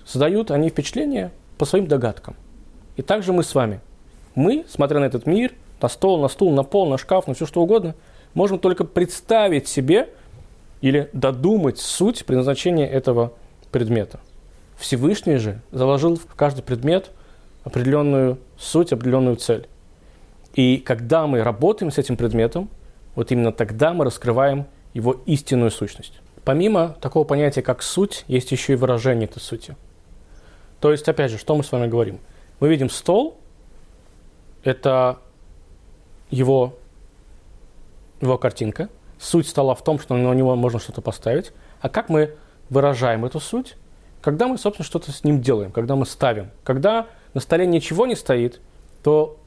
создают 0.06 0.52
они 0.52 0.68
впечатление 0.68 1.32
по 1.58 1.64
своим 1.64 1.88
догадкам. 1.88 2.36
И 2.98 3.02
также 3.04 3.32
мы 3.32 3.44
с 3.44 3.56
вами. 3.56 3.80
Мы, 4.36 4.66
смотря 4.68 5.00
на 5.00 5.06
этот 5.06 5.26
мир, 5.26 5.54
на 5.82 5.88
стол, 5.88 6.20
на 6.20 6.28
стул, 6.28 6.52
на 6.52 6.64
пол, 6.64 6.90
на 6.90 6.98
шкаф, 6.98 7.28
на 7.28 7.36
все 7.36 7.46
что 7.46 7.62
угодно, 7.62 7.96
можем 8.34 8.60
только 8.60 8.84
представить 8.84 9.70
себе 9.70 10.10
или 10.82 11.10
додумать 11.14 11.80
суть 11.80 12.26
предназначения 12.26 12.86
этого 12.86 13.32
предмета. 13.72 14.20
Всевышний 14.76 15.38
же 15.38 15.62
заложил 15.72 16.18
в 16.18 16.36
каждый 16.36 16.64
предмет 16.64 17.12
определенную 17.64 18.40
суть, 18.58 18.92
определенную 18.92 19.38
цель. 19.38 19.70
И 20.58 20.80
когда 20.80 21.28
мы 21.28 21.44
работаем 21.44 21.92
с 21.92 22.00
этим 22.00 22.18
предметом, 22.18 22.68
вот 23.14 23.32
именно 23.32 23.52
тогда 23.52 23.94
мы 23.94 24.04
раскрываем 24.04 24.66
его 24.94 25.22
истинную 25.28 25.70
сущность. 25.70 26.20
Помимо 26.44 26.98
такого 27.00 27.24
понятия, 27.26 27.62
как 27.62 27.84
суть, 27.84 28.26
есть 28.28 28.52
еще 28.52 28.74
и 28.74 28.76
выражение 28.76 29.30
этой 29.30 29.40
сути. 29.40 29.78
То 30.82 30.92
есть, 30.92 31.08
опять 31.08 31.30
же, 31.30 31.38
что 31.38 31.56
мы 31.56 31.64
с 31.64 31.72
вами 31.72 31.88
говорим? 31.88 32.20
Мы 32.60 32.70
видим 32.70 32.90
стол, 32.90 33.38
это 34.64 35.20
его, 36.32 36.74
его 38.20 38.40
картинка. 38.40 38.90
Суть 39.20 39.48
стола 39.48 39.76
в 39.76 39.84
том, 39.84 40.00
что 40.00 40.16
на 40.16 40.34
него 40.34 40.56
можно 40.56 40.80
что-то 40.80 41.02
поставить. 41.02 41.54
А 41.82 41.90
как 41.90 42.10
мы 42.10 42.36
выражаем 42.72 43.26
эту 43.26 43.40
суть, 43.40 43.76
когда 44.22 44.48
мы, 44.48 44.58
собственно, 44.58 44.86
что-то 44.88 45.12
с 45.12 45.24
ним 45.24 45.40
делаем, 45.40 45.72
когда 45.72 45.96
мы 45.96 46.08
ставим. 46.08 46.50
Когда 46.64 47.06
на 47.36 47.42
столе 47.42 47.68
ничего 47.68 48.08
не 48.08 48.16
стоит, 48.16 48.60
то 49.04 49.38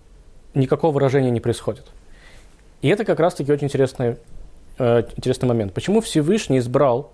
никакого 0.55 0.93
выражения 0.93 1.31
не 1.31 1.41
происходит. 1.41 1.87
И 2.83 2.89
это 2.89 3.05
как 3.05 3.21
раз-таки 3.21 3.53
очень 3.53 3.67
интересный, 3.67 4.17
э, 4.79 5.05
интересный 5.17 5.49
момент. 5.49 5.73
Почему 5.73 6.01
Всевышний 6.01 6.59
избрал 6.59 7.13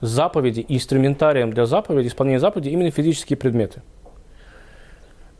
заповеди 0.00 0.60
и 0.60 0.76
инструментарием 0.76 1.52
для 1.52 1.66
заповеди, 1.66 2.08
исполнения 2.08 2.40
заповеди 2.40 2.70
именно 2.70 2.90
физические 2.90 3.36
предметы? 3.36 3.82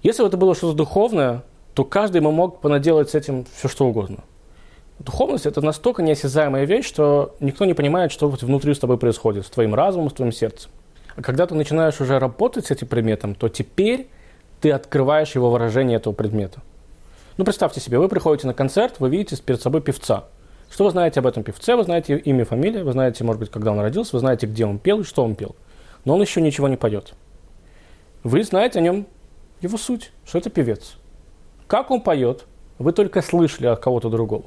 Если 0.03 0.23
бы 0.23 0.29
это 0.29 0.37
было 0.37 0.55
что-то 0.55 0.77
духовное, 0.77 1.43
то 1.75 1.85
каждый 1.85 2.21
мог 2.21 2.61
понаделать 2.61 3.11
с 3.11 3.15
этим 3.15 3.47
все 3.57 3.69
что 3.69 3.87
угодно– 3.87 4.19
Духовность– 4.99 5.47
это 5.47 5.61
настолько 5.61 6.03
неосязаемая 6.03 6.65
вещь, 6.65 6.87
что 6.87 7.35
никто 7.41 7.65
не 7.65 7.75
понимает, 7.75 8.13
что 8.13 8.29
внутри 8.29 8.75
с 8.75 8.79
тобой 8.79 8.97
происходит, 8.97 9.45
с 9.45 9.51
твоим 9.51 9.75
разумом, 9.75 10.11
с 10.11 10.13
твоим 10.13 10.33
сердцем. 10.33 10.71
А 11.17 11.23
когда 11.23 11.47
ты 11.47 11.55
начинаешь 11.55 12.01
уже 12.01 12.19
работать 12.19 12.67
с 12.67 12.71
этим 12.71 12.87
предметом, 12.87 13.35
то 13.35 13.49
теперь 13.49 14.09
ты 14.61 14.71
открываешь 14.71 15.35
его 15.35 15.51
выражение 15.51 15.97
этого 15.97 16.13
предмета. 16.13 16.63
Ну, 17.37 17.45
представьте 17.45 17.81
себе, 17.81 17.99
вы 17.99 18.09
приходите 18.09 18.47
на 18.47 18.55
концерт, 18.55 19.01
вы 19.01 19.11
видите 19.11 19.37
перед 19.43 19.61
собой 19.61 19.81
певца. 19.81 20.25
Что 20.71 20.85
вы 20.85 20.91
знаете 20.91 21.19
об 21.19 21.27
этом 21.27 21.43
певце? 21.43 21.75
Вы 21.75 21.83
знаете 21.83 22.17
имя, 22.17 22.45
фамилия, 22.45 22.85
вы 22.85 22.93
знаете, 22.93 23.25
может 23.25 23.41
быть, 23.41 23.51
когда 23.51 23.73
он 23.73 23.81
родился, 23.81 24.15
вы 24.15 24.21
знаете, 24.21 24.47
где 24.47 24.65
он 24.65 24.79
пел 24.79 25.01
и 25.01 25.05
что 25.05 25.25
он 25.25 25.35
пел. 25.35 25.57
Но 26.05 26.15
он 26.15 26.21
еще 26.21 26.41
ничего 26.41 26.69
не 26.69 26.77
поет. 26.77 27.15
Вы 28.23 28.45
знаете 28.45 28.79
о 28.79 28.83
нем 28.83 29.07
его 29.61 29.77
суть, 29.79 30.13
что 30.25 30.39
это 30.39 30.49
певец. 30.49 30.95
Как 31.67 31.91
он 31.91 32.03
поет, 32.03 32.45
вы 32.79 32.93
только 32.93 33.21
слышали 33.21 33.67
от 33.67 33.81
кого-то 33.81 34.11
другого. 34.11 34.45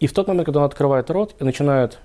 И 0.00 0.06
в 0.06 0.14
тот 0.14 0.26
момент, 0.26 0.46
когда 0.46 0.60
он 0.60 0.66
открывает 0.66 1.10
рот 1.10 1.34
и 1.38 1.44
начинает 1.44 1.98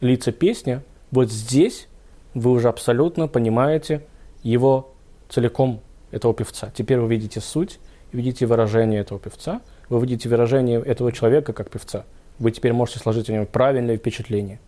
литься 0.00 0.32
песня, 0.32 0.82
вот 1.12 1.30
здесь 1.30 1.86
вы 2.34 2.50
уже 2.50 2.68
абсолютно 2.68 3.28
понимаете 3.28 4.04
его 4.42 4.90
целиком, 5.28 5.80
этого 6.10 6.34
певца. 6.34 6.72
Теперь 6.74 6.98
вы 6.98 7.08
видите 7.08 7.40
суть, 7.40 7.78
видите 8.12 8.46
выражение 8.46 9.00
этого 9.00 9.20
певца, 9.20 9.60
вы 9.88 10.00
видите 10.00 10.28
выражение 10.28 10.80
этого 10.80 11.12
человека 11.12 11.52
как 11.52 11.70
певца. 11.70 12.04
Вы 12.38 12.52
теперь 12.52 12.72
можете 12.72 12.98
сложить 12.98 13.28
о 13.28 13.32
нем 13.32 13.46
правильное 13.46 13.96
впечатление. 13.96 14.60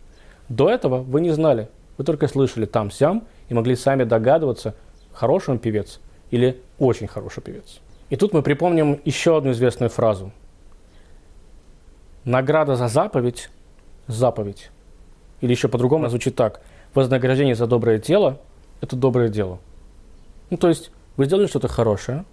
До 0.48 0.68
этого 0.68 0.98
вы 0.98 1.20
не 1.20 1.30
знали, 1.30 1.68
вы 1.96 2.04
только 2.04 2.28
слышали 2.28 2.66
там-сям 2.66 3.24
и 3.48 3.54
могли 3.54 3.76
сами 3.76 4.04
догадываться, 4.04 4.74
хороший 5.12 5.50
он 5.50 5.58
певец 5.58 6.00
или 6.30 6.60
очень 6.78 7.06
хороший 7.06 7.42
певец. 7.42 7.80
И 8.10 8.16
тут 8.16 8.32
мы 8.32 8.42
припомним 8.42 9.00
еще 9.04 9.38
одну 9.38 9.52
известную 9.52 9.90
фразу. 9.90 10.32
Награда 12.24 12.76
за 12.76 12.88
заповедь– 12.88 13.50
заповедь. 14.06 14.70
Или 15.40 15.52
еще 15.52 15.68
по-другому 15.68 16.08
звучит 16.08 16.36
так. 16.36 16.60
Вознаграждение 16.94 17.54
за 17.54 17.66
доброе 17.66 17.98
дело– 17.98 18.38
это 18.80 18.96
доброе 18.96 19.28
дело. 19.28 19.58
Ну, 20.50 20.56
то 20.56 20.68
есть 20.68 20.90
вы 21.16 21.24
сделали 21.24 21.46
что-то 21.46 21.68
хорошее, 21.68 22.24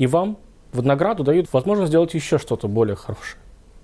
и 0.00 0.06
вам 0.06 0.38
в 0.72 0.82
награду 0.82 1.24
дают 1.24 1.52
возможность 1.52 1.90
сделать 1.90 2.14
еще 2.14 2.38
что-то 2.38 2.68
более 2.68 2.96
хорошее. 2.96 3.36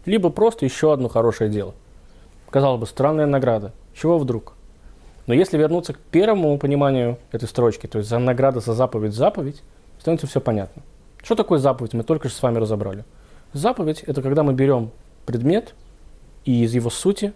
Либо 0.07 0.31
просто 0.31 0.65
еще 0.65 0.91
одно 0.95 1.09
хорошее 1.09 1.51
дело. 1.51 1.75
Казалось 2.49 2.81
бы, 2.81 2.87
странная 2.87 3.27
награда. 3.27 3.75
Чего 3.95 4.17
вдруг? 4.17 4.55
Но 5.27 5.35
если 5.35 5.59
вернуться 5.59 5.93
к 5.93 5.99
первому 5.99 6.57
пониманию 6.57 7.19
этой 7.33 7.47
строчки, 7.47 7.87
то 7.87 7.99
есть 7.99 8.09
за 8.09 8.19
награда 8.19 8.61
за 8.61 8.73
заповедь 8.73 9.13
заповедь, 9.13 9.63
становится 9.99 10.27
все 10.27 10.41
понятно. 10.41 10.83
Что 11.23 11.35
такое 11.35 11.59
заповедь, 11.59 11.93
мы 11.93 12.03
только 12.03 12.31
что 12.31 12.39
с 12.39 12.43
вами 12.43 12.57
разобрали. 12.57 13.05
Заповедь– 13.53 14.03
это 14.07 14.23
когда 14.23 14.43
мы 14.43 14.55
берем 14.55 14.93
предмет 15.27 15.75
и 16.47 16.65
из 16.65 16.73
его 16.73 16.89
сути 16.89 17.35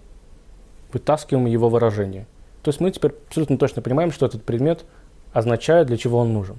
вытаскиваем 0.90 1.44
его 1.44 1.68
выражение. 1.68 2.26
То 2.62 2.70
есть 2.70 2.80
мы 2.80 2.90
теперь 2.92 3.12
абсолютно 3.28 3.58
точно 3.58 3.82
понимаем, 3.82 4.10
что 4.10 4.24
этот 4.24 4.42
предмет 4.42 4.86
означает, 5.34 5.88
для 5.88 5.98
чего 5.98 6.16
он 6.16 6.32
нужен. 6.32 6.58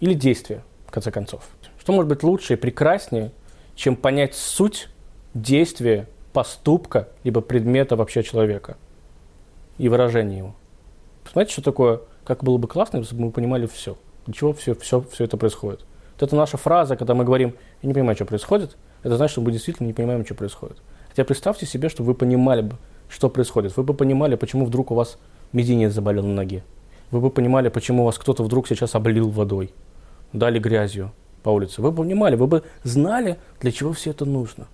Или 0.00 0.14
действие, 0.14 0.64
в 0.92 0.94
конце 0.94 1.10
концов. 1.10 1.48
Что 1.80 1.94
может 1.94 2.06
быть 2.06 2.22
лучше 2.22 2.52
и 2.52 2.56
прекраснее, 2.56 3.32
чем 3.74 3.96
понять 3.96 4.34
суть 4.34 4.90
действия, 5.32 6.06
поступка, 6.34 7.08
либо 7.24 7.40
предмета 7.40 7.96
вообще 7.96 8.22
человека 8.22 8.76
и 9.78 9.88
выражение 9.88 10.38
его. 10.38 10.54
Посмотрите, 11.24 11.54
что 11.54 11.62
такое, 11.62 12.02
как 12.24 12.44
было 12.44 12.58
бы 12.58 12.68
классно, 12.68 12.98
если 12.98 13.16
бы 13.16 13.22
мы 13.22 13.30
понимали 13.30 13.64
все. 13.64 13.96
Для 14.26 14.34
чего 14.34 14.52
все, 14.52 14.74
все, 14.74 15.00
все 15.00 15.24
это 15.24 15.38
происходит. 15.38 15.86
Вот 16.12 16.22
это 16.22 16.36
наша 16.36 16.58
фраза, 16.58 16.94
когда 16.94 17.14
мы 17.14 17.24
говорим, 17.24 17.54
я 17.80 17.86
не 17.86 17.94
понимаю, 17.94 18.14
что 18.14 18.26
происходит, 18.26 18.76
это 19.02 19.16
значит, 19.16 19.32
что 19.32 19.40
мы 19.40 19.50
действительно 19.50 19.86
не 19.86 19.94
понимаем, 19.94 20.26
что 20.26 20.34
происходит. 20.34 20.76
Хотя 21.08 21.24
представьте 21.24 21.64
себе, 21.64 21.88
что 21.88 22.02
вы 22.02 22.12
понимали 22.12 22.60
бы, 22.60 22.76
что 23.08 23.30
происходит. 23.30 23.74
Вы 23.78 23.82
бы 23.82 23.94
понимали, 23.94 24.34
почему 24.34 24.66
вдруг 24.66 24.90
у 24.90 24.94
вас 24.94 25.16
мизинец 25.52 25.94
заболел 25.94 26.24
на 26.26 26.34
ноге. 26.34 26.64
Вы 27.10 27.22
бы 27.22 27.30
понимали, 27.30 27.70
почему 27.70 28.04
вас 28.04 28.18
кто-то 28.18 28.42
вдруг 28.42 28.68
сейчас 28.68 28.94
облил 28.94 29.30
водой, 29.30 29.72
дали 30.32 30.58
грязью 30.58 31.12
по 31.42 31.50
улице. 31.50 31.82
Вы 31.82 31.90
бы 31.90 32.02
понимали, 32.02 32.36
вы 32.36 32.46
бы 32.46 32.62
знали, 32.84 33.38
для 33.60 33.72
чего 33.72 33.92
все 33.92 34.10
это 34.10 34.24
нужно. 34.24 34.66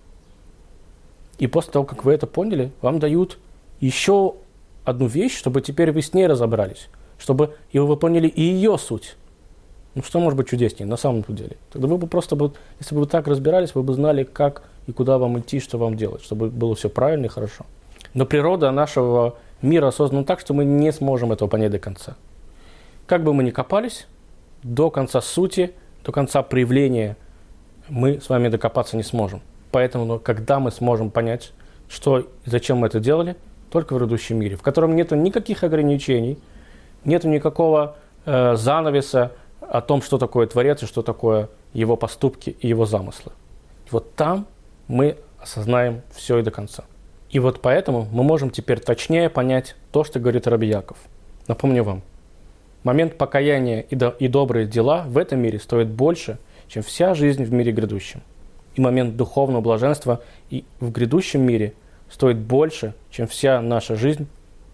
И 1.38 1.46
после 1.46 1.72
того, 1.72 1.84
как 1.84 2.04
вы 2.04 2.12
это 2.12 2.26
поняли, 2.26 2.72
вам 2.82 2.98
дают 2.98 3.38
еще 3.80 4.34
одну 4.84 5.06
вещь, 5.06 5.36
чтобы 5.36 5.60
теперь 5.60 5.92
вы 5.92 6.02
с 6.02 6.12
ней 6.12 6.26
разобрались, 6.26 6.88
чтобы 7.18 7.54
и 7.70 7.78
вы 7.78 7.96
поняли 7.96 8.26
и 8.26 8.42
ее 8.42 8.76
суть. 8.78 9.16
Ну 9.94 10.02
что 10.02 10.20
может 10.20 10.36
быть 10.36 10.48
чудеснее 10.48 10.86
на 10.86 10.96
самом 10.96 11.24
деле? 11.28 11.56
Тогда 11.72 11.88
вы 11.88 11.98
бы 11.98 12.06
просто, 12.06 12.36
бы, 12.36 12.52
если 12.78 12.94
бы 12.94 13.02
вы 13.02 13.06
так 13.06 13.26
разбирались, 13.26 13.74
вы 13.74 13.82
бы 13.82 13.94
знали, 13.94 14.24
как 14.24 14.62
и 14.86 14.92
куда 14.92 15.18
вам 15.18 15.38
идти, 15.38 15.60
что 15.60 15.78
вам 15.78 15.96
делать, 15.96 16.22
чтобы 16.22 16.48
было 16.48 16.74
все 16.74 16.88
правильно 16.88 17.26
и 17.26 17.28
хорошо. 17.28 17.66
Но 18.14 18.26
природа 18.26 18.70
нашего 18.70 19.36
мира 19.62 19.90
создана 19.90 20.24
так, 20.24 20.40
что 20.40 20.54
мы 20.54 20.64
не 20.64 20.92
сможем 20.92 21.32
этого 21.32 21.48
понять 21.48 21.72
до 21.72 21.78
конца. 21.78 22.16
Как 23.06 23.24
бы 23.24 23.32
мы 23.32 23.42
ни 23.42 23.50
копались, 23.50 24.06
до 24.62 24.90
конца 24.90 25.20
сути, 25.20 25.74
до 26.04 26.12
конца 26.12 26.42
проявления 26.42 27.16
мы 27.88 28.20
с 28.20 28.28
вами 28.28 28.48
докопаться 28.48 28.96
не 28.96 29.02
сможем. 29.02 29.42
Поэтому, 29.70 30.04
ну, 30.04 30.18
когда 30.18 30.60
мы 30.60 30.70
сможем 30.70 31.10
понять, 31.10 31.52
что 31.88 32.20
и 32.20 32.26
зачем 32.44 32.78
мы 32.78 32.86
это 32.86 33.00
делали, 33.00 33.36
только 33.70 33.94
в 33.94 33.98
грядущем 33.98 34.38
мире, 34.38 34.56
в 34.56 34.62
котором 34.62 34.96
нет 34.96 35.10
никаких 35.10 35.62
ограничений, 35.62 36.38
нет 37.04 37.24
никакого 37.24 37.96
э, 38.24 38.56
занавеса 38.56 39.32
о 39.60 39.80
том, 39.80 40.02
что 40.02 40.18
такое 40.18 40.46
Творец 40.46 40.82
и 40.82 40.86
что 40.86 41.02
такое 41.02 41.48
его 41.72 41.96
поступки 41.96 42.56
и 42.60 42.68
его 42.68 42.86
замыслы. 42.86 43.32
Вот 43.90 44.14
там 44.14 44.46
мы 44.86 45.18
осознаем 45.40 46.02
все 46.12 46.38
и 46.38 46.42
до 46.42 46.50
конца. 46.50 46.84
И 47.30 47.38
вот 47.38 47.60
поэтому 47.60 48.08
мы 48.10 48.24
можем 48.24 48.50
теперь 48.50 48.80
точнее 48.80 49.28
понять 49.28 49.76
то, 49.92 50.04
что 50.04 50.18
говорит 50.18 50.46
Раби 50.46 50.66
Яков. 50.66 50.96
Напомню 51.46 51.84
вам, 51.84 52.02
момент 52.85 53.16
покаяния 53.16 53.80
и, 53.80 53.94
до, 53.94 54.11
и 54.18 54.28
добрые 54.28 54.66
дела 54.66 55.04
в 55.06 55.18
этом 55.18 55.40
мире 55.40 55.58
стоят 55.58 55.88
больше, 55.88 56.38
чем 56.68 56.82
вся 56.82 57.14
жизнь 57.14 57.44
в 57.44 57.52
мире 57.52 57.73
грядущем. 57.73 58.23
И 58.75 58.80
момент 58.80 59.16
духовного 59.16 59.61
блаженства 59.61 60.23
и 60.50 60.64
в 60.80 60.90
грядущем 60.90 61.42
мире– 61.42 61.75
стоит 62.11 62.38
больше, 62.38 62.94
чем 63.11 63.26
вся 63.26 63.61
наша 63.61 63.97
жизнь 63.97 64.26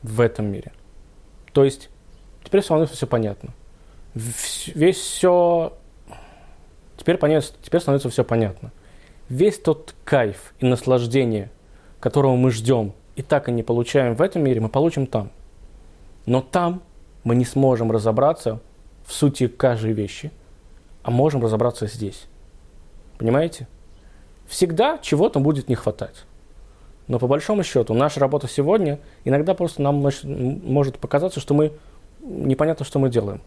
в 0.02 0.20
этом 0.20 0.46
мире. 0.46 0.72
То 1.52 1.64
есть, 1.64 1.90
теперь 2.44 2.62
становится 2.62 2.96
все 2.96 3.06
понятно. 3.06 3.50
Весь 4.14 4.96
все... 4.96 5.76
Теперь, 6.96 7.16
понятно, 7.16 7.50
теперь 7.62 7.80
становится 7.80 8.08
все 8.08 8.24
понятно. 8.24 8.72
Весь 9.28 9.58
тот 9.58 9.94
кайф 10.04 10.54
и 10.60 10.66
наслаждение, 10.66 11.50
которого 11.98 12.36
мы 12.36 12.50
ждем 12.50 12.92
и 13.16 13.22
так 13.22 13.48
и 13.48 13.52
не 13.52 13.62
получаем 13.62 14.14
в 14.14 14.22
этом 14.22 14.42
мире, 14.42 14.60
мы 14.60 14.68
получим 14.68 15.06
там. 15.06 15.30
Но 16.26 16.40
там 16.40 16.82
мы 17.24 17.34
не 17.34 17.44
сможем 17.44 17.90
разобраться 17.90 18.60
в 19.04 19.12
сути 19.12 19.48
каждой 19.48 19.92
вещи, 19.92 20.30
а 21.02 21.10
можем 21.10 21.42
разобраться 21.42 21.86
здесь. 21.86 22.26
Понимаете? 23.18 23.66
Всегда 24.46 24.98
чего-то 24.98 25.40
будет 25.40 25.68
не 25.68 25.74
хватать. 25.74 26.24
Но 27.06 27.18
по 27.18 27.26
большому 27.26 27.62
счету, 27.64 27.92
наша 27.94 28.20
работа 28.20 28.48
сегодня, 28.48 28.98
иногда 29.24 29.54
просто 29.54 29.82
нам 29.82 30.06
может 30.22 30.98
показаться, 30.98 31.40
что 31.40 31.54
мы 31.54 31.72
непонятно, 32.20 32.84
что 32.84 32.98
мы 32.98 33.10
делаем. 33.10 33.42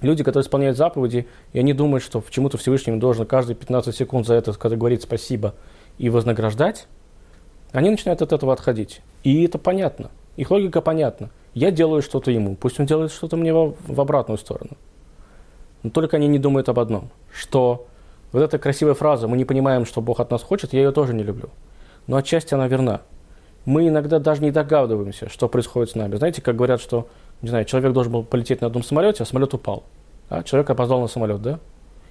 Люди, 0.00 0.24
которые 0.24 0.44
исполняют 0.44 0.76
заповеди, 0.76 1.26
и 1.52 1.58
они 1.58 1.72
думают, 1.72 2.02
что 2.02 2.20
почему-то 2.20 2.58
Всевышний 2.58 2.96
должен 2.96 3.26
каждые 3.26 3.54
15 3.54 3.94
секунд 3.94 4.26
за 4.26 4.34
это 4.34 4.52
когда 4.54 4.76
говорить 4.76 5.02
спасибо 5.02 5.54
и 5.98 6.08
вознаграждать, 6.08 6.86
они 7.72 7.90
начинают 7.90 8.22
от 8.22 8.32
этого 8.32 8.52
отходить. 8.52 9.02
И 9.22 9.44
это 9.44 9.58
понятно. 9.58 10.10
Их 10.36 10.50
логика 10.50 10.80
понятна. 10.80 11.30
Я 11.54 11.70
делаю 11.70 12.02
что-то 12.02 12.30
ему, 12.30 12.54
пусть 12.56 12.78
он 12.78 12.86
делает 12.86 13.12
что-то 13.12 13.36
мне 13.36 13.52
в, 13.52 14.00
обратную 14.00 14.38
сторону. 14.38 14.72
Но 15.82 15.90
только 15.90 16.16
они 16.16 16.28
не 16.28 16.38
думают 16.38 16.68
об 16.68 16.78
одном, 16.78 17.10
что 17.32 17.86
вот 18.32 18.42
эта 18.42 18.58
красивая 18.58 18.94
фраза 18.94 19.26
«мы 19.28 19.36
не 19.36 19.44
понимаем, 19.44 19.84
что 19.84 20.00
Бог 20.00 20.20
от 20.20 20.30
нас 20.30 20.42
хочет», 20.42 20.72
я 20.72 20.80
ее 20.80 20.92
тоже 20.92 21.14
не 21.14 21.22
люблю 21.22 21.50
но 22.10 22.16
отчасти 22.16 22.54
она 22.54 22.66
верна. 22.66 23.02
Мы 23.64 23.86
иногда 23.86 24.18
даже 24.18 24.42
не 24.42 24.50
догадываемся, 24.50 25.28
что 25.28 25.48
происходит 25.48 25.90
с 25.90 25.94
нами. 25.94 26.16
Знаете, 26.16 26.42
как 26.42 26.56
говорят, 26.56 26.80
что, 26.80 27.06
не 27.40 27.48
знаю, 27.48 27.64
человек 27.66 27.92
должен 27.92 28.12
был 28.12 28.24
полететь 28.24 28.60
на 28.62 28.66
одном 28.66 28.82
самолете, 28.82 29.22
а 29.22 29.26
самолет 29.26 29.54
упал. 29.54 29.84
А? 30.28 30.42
Человек 30.42 30.70
опоздал 30.70 31.00
на 31.00 31.06
самолет, 31.06 31.40
да? 31.40 31.60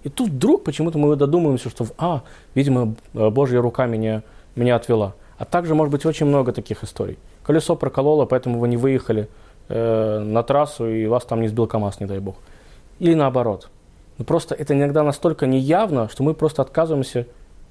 И 0.04 0.10
тут 0.10 0.30
вдруг 0.30 0.64
почему-то 0.64 0.98
мы 0.98 1.14
додумываемся, 1.18 1.70
что, 1.70 1.86
а, 1.98 2.24
видимо, 2.56 2.96
Божья 3.14 3.60
рука 3.60 3.88
меня, 3.88 4.24
меня 4.56 4.78
отвела. 4.78 5.16
А 5.38 5.44
также, 5.44 5.76
может 5.76 5.92
быть, 5.92 6.06
очень 6.06 6.28
много 6.28 6.54
таких 6.54 6.84
историй. 6.84 7.18
Колесо 7.50 7.76
прокололо, 7.76 8.26
поэтому 8.26 8.60
вы 8.60 8.68
не 8.68 8.78
выехали 8.78 9.28
э, 9.70 10.20
на 10.20 10.44
трассу, 10.44 10.88
и 10.88 11.08
вас 11.08 11.26
там 11.26 11.42
не 11.42 11.48
сбил 11.48 11.66
КАМАЗ, 11.66 12.00
не 12.00 12.06
дай 12.06 12.20
бог. 12.20 12.36
Или 13.00 13.16
наоборот. 13.16 13.72
Но 14.20 14.24
просто 14.24 14.54
это 14.54 14.76
иногда 14.76 15.02
настолько 15.02 15.48
неявно, 15.48 16.10
что 16.10 16.22
мы 16.22 16.36
просто 16.36 16.62
отказываемся 16.62 17.26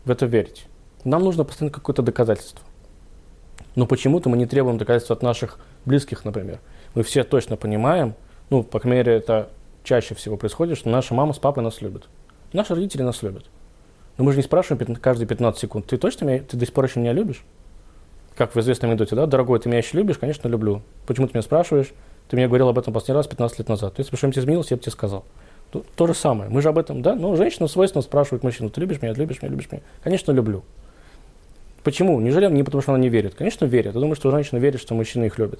в 0.04 0.10
это 0.10 0.26
верить. 0.26 0.66
Нам 1.04 1.22
нужно 1.22 1.44
постоянно 1.44 1.72
какое-то 1.72 2.02
доказательство. 2.02 2.66
Но 3.76 3.86
почему-то 3.86 4.28
мы 4.28 4.36
не 4.36 4.46
требуем 4.46 4.78
доказательств 4.78 5.12
от 5.12 5.22
наших 5.22 5.60
близких, 5.84 6.24
например. 6.24 6.58
Мы 6.96 7.04
все 7.04 7.22
точно 7.22 7.56
понимаем, 7.56 8.14
ну, 8.50 8.64
по 8.64 8.80
крайней 8.80 8.98
мере, 8.98 9.12
это 9.12 9.48
чаще 9.84 10.16
всего 10.16 10.36
происходит, 10.36 10.76
что 10.76 10.88
наша 10.88 11.14
мама 11.14 11.34
с 11.34 11.38
папой 11.38 11.62
нас 11.62 11.82
любят. 11.82 12.08
Наши 12.52 12.74
родители 12.74 13.02
нас 13.02 13.22
любят. 13.22 13.44
Но 14.16 14.24
мы 14.24 14.32
же 14.32 14.38
не 14.38 14.42
спрашиваем 14.42 14.96
каждые 14.96 15.28
15 15.28 15.60
секунд, 15.60 15.86
ты 15.86 15.98
точно 15.98 16.24
меня, 16.24 16.40
ты 16.40 16.56
до 16.56 16.66
сих 16.66 16.74
пор 16.74 16.86
еще 16.86 16.98
меня 16.98 17.12
любишь? 17.12 17.44
Как 18.38 18.54
в 18.54 18.60
известном 18.60 18.90
анекдоте, 18.90 19.16
да? 19.16 19.26
Дорогой, 19.26 19.58
ты 19.58 19.68
меня 19.68 19.78
еще 19.78 19.96
любишь? 19.96 20.16
Конечно, 20.16 20.46
люблю. 20.46 20.82
Почему 21.06 21.26
ты 21.26 21.32
меня 21.34 21.42
спрашиваешь? 21.42 21.92
Ты 22.28 22.36
мне 22.36 22.46
говорил 22.46 22.68
об 22.68 22.78
этом 22.78 22.94
последний 22.94 23.16
раз 23.16 23.26
15 23.26 23.58
лет 23.58 23.68
назад. 23.68 23.94
Если 23.98 24.12
бы 24.12 24.16
что-нибудь 24.16 24.38
изменилось, 24.38 24.70
я 24.70 24.76
бы 24.76 24.82
тебе 24.84 24.92
сказал. 24.92 25.24
То, 25.72 25.82
то 25.96 26.06
же 26.06 26.14
самое. 26.14 26.48
Мы 26.48 26.62
же 26.62 26.68
об 26.68 26.78
этом, 26.78 27.02
да? 27.02 27.16
Ну, 27.16 27.34
женщина 27.34 27.66
свойственно 27.66 28.00
спрашивает 28.00 28.44
мужчину, 28.44 28.70
ты 28.70 28.80
любишь 28.80 29.02
меня, 29.02 29.12
любишь 29.12 29.42
меня, 29.42 29.50
любишь 29.50 29.68
меня? 29.72 29.82
Конечно, 30.04 30.30
люблю. 30.30 30.62
Почему? 31.82 32.20
Неужели 32.20 32.46
не 32.46 32.62
потому, 32.62 32.80
что 32.80 32.92
она 32.92 33.02
не 33.02 33.08
верит? 33.08 33.34
Конечно, 33.34 33.64
верит. 33.64 33.96
Я 33.96 34.00
думаю, 34.00 34.14
что 34.14 34.30
женщина 34.30 34.60
верит, 34.60 34.80
что 34.80 34.94
мужчина 34.94 35.24
их 35.24 35.36
любит. 35.36 35.58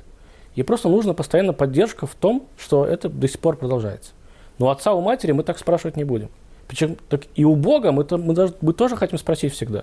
Ей 0.54 0.62
просто 0.62 0.88
нужна 0.88 1.14
постоянно 1.14 1.52
поддержка 1.52 2.06
в 2.06 2.14
том, 2.14 2.47
что 2.56 2.87
это 2.87 3.08
до 3.08 3.26
сих 3.26 3.40
пор 3.40 3.56
продолжается. 3.56 4.12
Но 4.61 4.70
отца, 4.70 4.92
у 4.92 5.00
матери 5.00 5.32
мы 5.32 5.42
так 5.42 5.58
спрашивать 5.58 5.97
не 5.97 6.04
будем. 6.04 6.28
Почему? 6.68 6.97
Так 7.08 7.23
и 7.35 7.44
у 7.44 7.56
Бога 7.56 7.90
мы, 7.90 8.06
мы, 8.08 8.35
даже, 8.35 8.54
мы 8.61 8.73
тоже 8.73 8.94
хотим 8.94 9.18
спросить 9.18 9.52
всегда. 9.52 9.82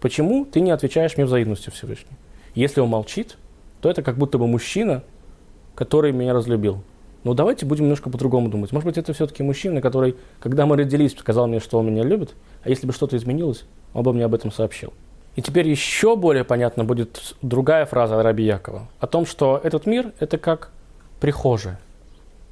Почему 0.00 0.44
ты 0.44 0.60
не 0.60 0.70
отвечаешь 0.70 1.16
мне 1.16 1.24
взаимностью 1.24 1.72
Всевышний? 1.72 2.12
Если 2.56 2.80
он 2.80 2.88
молчит, 2.88 3.38
то 3.80 3.88
это 3.88 4.02
как 4.02 4.18
будто 4.18 4.38
бы 4.38 4.48
мужчина 4.48 5.04
который 5.76 6.10
меня 6.10 6.32
разлюбил. 6.32 6.82
Но 7.22 7.34
давайте 7.34 7.66
будем 7.66 7.84
немножко 7.84 8.10
по-другому 8.10 8.48
думать. 8.48 8.72
Может 8.72 8.86
быть, 8.86 8.98
это 8.98 9.12
все-таки 9.12 9.42
мужчина, 9.42 9.80
который, 9.80 10.16
когда 10.40 10.64
мы 10.66 10.76
родились, 10.76 11.12
сказал 11.16 11.46
мне, 11.46 11.60
что 11.60 11.78
он 11.78 11.86
меня 11.86 12.02
любит, 12.02 12.34
а 12.64 12.68
если 12.68 12.86
бы 12.86 12.92
что-то 12.92 13.16
изменилось, 13.16 13.64
он 13.94 14.02
бы 14.02 14.12
мне 14.12 14.24
об 14.24 14.34
этом 14.34 14.50
сообщил. 14.50 14.92
И 15.34 15.42
теперь 15.42 15.68
еще 15.68 16.16
более 16.16 16.44
понятно 16.44 16.84
будет 16.84 17.34
другая 17.42 17.84
фраза 17.84 18.22
Раби 18.22 18.44
Якова 18.44 18.88
о 19.00 19.06
том, 19.06 19.26
что 19.26 19.60
этот 19.62 19.86
мир– 19.86 20.12
это 20.18 20.38
как 20.38 20.70
прихожая, 21.20 21.78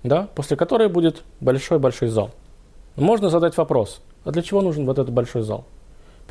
да, 0.02 0.28
после 0.34 0.56
которой 0.56 0.88
будет 0.88 1.22
большой-большой 1.40 2.08
зал. 2.08 2.30
Можно 2.96 3.30
задать 3.30 3.56
вопрос, 3.56 4.02
а 4.24 4.32
для 4.32 4.42
чего 4.42 4.60
нужен 4.60 4.84
вот 4.84 4.98
этот 4.98 5.14
большой 5.14 5.42
зал? 5.42 5.64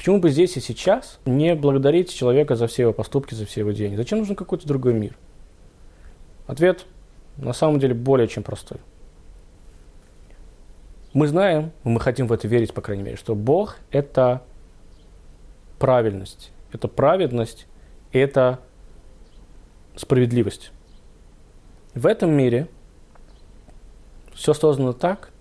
Почему 0.04 0.20
бы 0.20 0.32
здесь 0.32 0.58
и 0.58 0.60
сейчас 0.60 1.18
не 1.24 1.56
благодарить 1.56 2.14
человека 2.14 2.58
за 2.58 2.68
все 2.68 2.82
его 2.82 2.92
поступки, 2.92 3.36
за 3.36 3.46
все 3.46 3.62
его 3.62 3.72
деяния? 3.72 3.96
Зачем 3.96 4.20
нужен 4.20 4.36
какой-то 4.36 4.68
другой 4.68 4.94
мир? 4.94 5.16
Ответ 6.46 6.86
на 7.38 7.54
самом 7.54 7.80
деле 7.80 7.94
более 7.94 8.28
чем 8.28 8.44
простой. 8.44 8.80
Мы 11.14 11.26
знаем, 11.30 11.72
мы 11.86 12.02
хотим 12.02 12.28
в 12.28 12.34
это 12.34 12.50
верить, 12.50 12.74
по 12.74 12.82
крайней 12.82 13.04
мере, 13.04 13.16
что 13.16 13.34
Бог– 13.34 13.78
это 13.92 14.44
правильность, 15.80 16.52
это 16.74 16.90
праведность, 16.90 17.66
это 18.12 18.60
справедливость. 19.96 20.74
В 21.96 22.08
этом 22.08 22.30
мире 22.32 22.68
все 24.34 24.54
создано 24.54 24.92
так, 24.92 25.32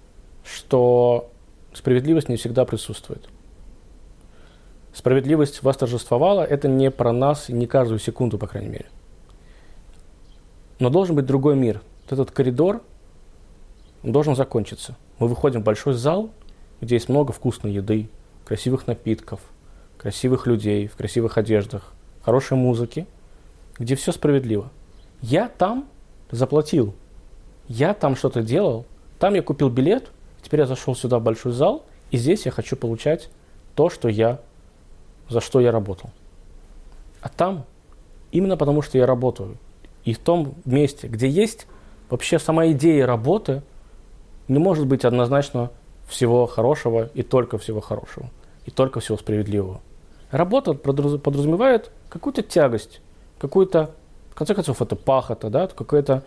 что 0.44 1.32
справедливость 1.72 2.28
не 2.28 2.36
всегда 2.36 2.64
присутствует. 2.64 3.28
Справедливость 4.94 5.62
восторжествовала, 5.62 6.42
это 6.42 6.68
не 6.68 6.90
про 6.90 7.12
нас 7.12 7.48
не 7.48 7.66
каждую 7.66 7.98
секунду, 7.98 8.38
по 8.38 8.46
крайней 8.46 8.68
мере– 8.68 8.86
но 10.82 10.90
должен 10.90 11.14
быть 11.14 11.26
другой 11.26 11.54
мир. 11.54 11.80
Вот 12.02 12.12
этот 12.12 12.32
коридор 12.32 12.82
должен 14.02 14.34
закончиться. 14.34 14.96
Мы 15.20 15.28
выходим 15.28 15.60
в 15.60 15.64
большой 15.64 15.94
зал, 15.94 16.32
где 16.80 16.96
есть 16.96 17.08
много 17.08 17.32
вкусной 17.32 17.72
еды, 17.72 18.08
красивых 18.44 18.88
напитков, 18.88 19.38
красивых 19.96 20.48
людей 20.48 20.88
в 20.88 20.96
красивых 20.96 21.38
одеждах, 21.38 21.92
хорошей 22.22 22.56
музыки, 22.56 23.06
где 23.78 23.94
все 23.94 24.10
справедливо. 24.10 24.72
Я 25.20 25.48
там 25.48 25.86
заплатил, 26.32 26.94
я 27.68 27.94
там 27.94 28.16
что-то 28.16 28.42
делал, 28.42 28.84
там 29.20 29.34
я 29.34 29.42
купил 29.42 29.68
билет, 29.68 30.10
теперь 30.42 30.60
я 30.60 30.66
зашел 30.66 30.96
сюда 30.96 31.20
в 31.20 31.22
большой 31.22 31.52
зал, 31.52 31.86
и 32.10 32.16
здесь 32.16 32.44
я 32.44 32.50
хочу 32.50 32.74
получать 32.74 33.28
то, 33.76 33.88
что 33.88 34.08
я, 34.08 34.40
за 35.32 35.40
что 35.40 35.60
я 35.60 35.72
работал. 35.72 36.10
А 37.20 37.28
там, 37.28 37.64
именно 38.30 38.56
потому 38.56 38.82
что 38.82 38.98
я 38.98 39.06
работаю, 39.06 39.56
и 40.04 40.14
в 40.14 40.18
том 40.18 40.54
месте, 40.64 41.08
где 41.08 41.28
есть 41.28 41.66
вообще 42.10 42.38
сама 42.38 42.68
идея 42.68 43.06
работы, 43.06 43.62
не 44.48 44.58
может 44.58 44.86
быть 44.86 45.04
однозначно 45.04 45.70
всего 46.06 46.46
хорошего 46.46 47.10
и 47.14 47.22
только 47.22 47.58
всего 47.58 47.80
хорошего, 47.80 48.30
и 48.66 48.70
только 48.70 49.00
всего 49.00 49.16
справедливого. 49.16 49.80
Работа 50.30 50.74
подразумевает 50.74 51.90
какую-то 52.08 52.42
тягость, 52.42 53.00
какую-то, 53.38 53.94
в 54.30 54.34
конце 54.34 54.54
концов, 54.54 54.82
это 54.82 54.96
пахота, 54.96 55.50
да, 55.50 55.68
какой-то... 55.68 56.24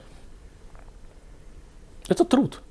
Это 2.08 2.24
труд. 2.24 2.62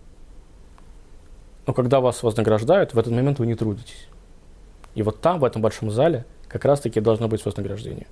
Но 1.66 1.72
когда 1.72 2.00
вас 2.00 2.22
вознаграждают, 2.22 2.94
в 2.94 2.98
этот 2.98 3.12
момент 3.12 3.38
вы 3.38 3.46
не 3.46 3.54
трудитесь. 3.54 4.08
И 4.94 5.02
вот 5.02 5.20
там, 5.20 5.40
в 5.40 5.44
этом 5.44 5.62
большом 5.62 5.90
зале, 5.90 6.24
как 6.48 6.64
раз-таки 6.64 7.00
должно 7.00 7.28
быть 7.28 7.44
вознаграждение. 7.44 8.06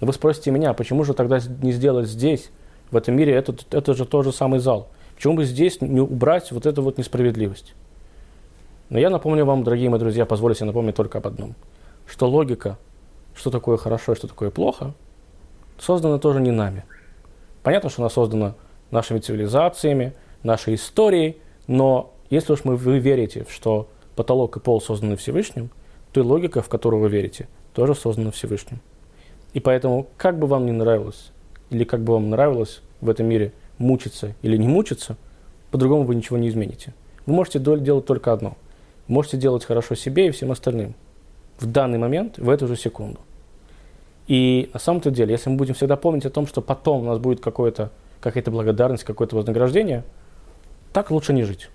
Но 0.00 0.06
вы 0.06 0.12
спросите 0.12 0.50
меня, 0.50 0.70
а 0.70 0.74
почему 0.74 1.04
же 1.04 1.14
тогда 1.14 1.38
не 1.62 1.72
сделать 1.72 2.08
здесь, 2.08 2.50
в 2.90 2.96
этом 2.96 3.16
мире, 3.16 3.34
это, 3.34 3.54
это 3.70 3.94
же 3.94 4.04
тот 4.04 4.24
же 4.24 4.32
самый 4.32 4.60
зал? 4.60 4.88
Почему 5.14 5.34
бы 5.34 5.44
здесь 5.44 5.80
не 5.80 6.00
убрать 6.00 6.50
вот 6.52 6.66
эту 6.66 6.82
вот 6.82 6.98
несправедливость? 6.98 7.74
Но 8.90 8.98
я 8.98 9.10
напомню 9.10 9.44
вам, 9.44 9.64
дорогие 9.64 9.88
мои 9.88 9.98
друзья, 9.98 10.26
позволю 10.26 10.54
себе 10.54 10.66
напомнить 10.66 10.94
только 10.94 11.18
об 11.18 11.26
одном. 11.26 11.54
Что 12.06 12.28
логика, 12.28 12.78
что 13.34 13.50
такое 13.50 13.76
хорошо 13.76 14.12
и 14.12 14.16
что 14.16 14.28
такое 14.28 14.50
плохо, 14.50 14.92
создана 15.78 16.18
тоже 16.18 16.40
не 16.40 16.50
нами. 16.50 16.84
Понятно, 17.62 17.88
что 17.90 18.02
она 18.02 18.10
создана 18.10 18.54
нашими 18.90 19.20
цивилизациями, 19.20 20.12
нашей 20.42 20.74
историей, 20.74 21.38
но 21.66 22.12
если 22.30 22.52
уж 22.52 22.64
мы, 22.64 22.76
вы 22.76 22.98
верите, 22.98 23.46
что 23.48 23.88
потолок 24.16 24.56
и 24.56 24.60
пол 24.60 24.80
созданы 24.80 25.16
Всевышним, 25.16 25.70
то 26.14 26.20
и 26.20 26.22
логика, 26.22 26.62
в 26.62 26.68
которую 26.68 27.02
вы 27.02 27.08
верите, 27.08 27.48
тоже 27.74 27.96
создана 27.96 28.30
Всевышним. 28.30 28.78
И 29.52 29.58
поэтому, 29.58 30.06
как 30.16 30.38
бы 30.38 30.46
вам 30.46 30.64
ни 30.64 30.70
нравилось, 30.70 31.32
или 31.70 31.82
как 31.82 32.02
бы 32.02 32.12
вам 32.12 32.30
нравилось 32.30 32.82
в 33.00 33.10
этом 33.10 33.26
мире 33.26 33.52
мучиться 33.78 34.34
или 34.40 34.56
не 34.56 34.68
мучиться, 34.68 35.16
по-другому 35.72 36.04
вы 36.04 36.14
ничего 36.14 36.38
не 36.38 36.48
измените. 36.48 36.94
Вы 37.26 37.34
можете 37.34 37.58
делать 37.58 38.06
только 38.06 38.32
одно. 38.32 38.56
Можете 39.08 39.38
делать 39.38 39.64
хорошо 39.64 39.96
себе 39.96 40.28
и 40.28 40.30
всем 40.30 40.52
остальным. 40.52 40.94
В 41.58 41.66
данный 41.66 41.98
момент, 41.98 42.38
в 42.38 42.48
эту 42.48 42.68
же 42.68 42.76
секунду. 42.76 43.18
И 44.28 44.70
на 44.72 44.78
самом-то 44.78 45.10
деле, 45.10 45.32
если 45.32 45.50
мы 45.50 45.56
будем 45.56 45.74
всегда 45.74 45.96
помнить 45.96 46.26
о 46.26 46.30
том, 46.30 46.46
что 46.46 46.62
потом 46.62 47.02
у 47.02 47.06
нас 47.06 47.18
будет 47.18 47.40
какое-то, 47.40 47.90
какая-то 48.20 48.52
благодарность, 48.52 49.02
какое-то 49.02 49.34
вознаграждение, 49.34 50.04
так 50.92 51.10
лучше 51.10 51.32
не 51.32 51.42
жить. 51.42 51.70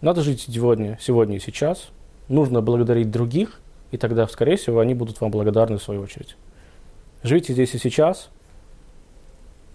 Надо 0.00 0.22
жить 0.22 0.46
сегодня, 0.48 0.98
сегодня 1.02 1.36
и 1.36 1.40
сейчас. 1.40 1.90
Нужно 2.28 2.62
благодарить 2.62 3.10
других, 3.10 3.60
и 3.90 3.96
тогда, 3.96 4.26
скорее 4.26 4.56
всего, 4.56 4.80
они 4.80 4.94
будут 4.94 5.20
вам 5.20 5.30
благодарны 5.30 5.78
в 5.78 5.82
свою 5.82 6.02
очередь. 6.02 6.36
Живите 7.22 7.52
здесь 7.52 7.74
и 7.74 7.78
сейчас. 7.78 8.30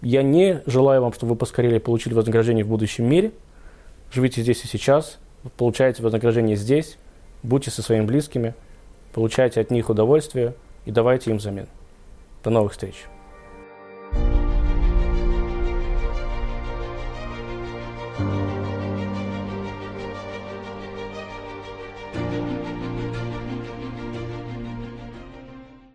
Я 0.02 0.22
не 0.22 0.62
желаю 0.66 1.02
вам, 1.02 1.12
чтобы 1.12 1.32
вы 1.32 1.36
поскорее 1.36 1.78
получили 1.80 2.14
вознаграждение 2.14 2.64
в 2.64 2.68
будущем 2.68 3.06
мире. 3.06 3.32
Живите 4.12 4.42
здесь 4.42 4.64
и 4.64 4.66
сейчас, 4.66 5.18
получайте 5.56 6.02
вознаграждение 6.02 6.56
здесь, 6.56 6.98
будьте 7.42 7.70
со 7.70 7.82
своими 7.82 8.04
близкими, 8.04 8.54
получайте 9.12 9.60
от 9.60 9.70
них 9.70 9.88
удовольствие 9.88 10.54
и 10.84 10.90
давайте 10.90 11.30
им 11.30 11.36
взамен. 11.36 11.68
До 12.42 12.50
новых 12.50 12.72
встреч! 12.72 13.06